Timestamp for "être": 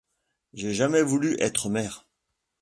1.39-1.69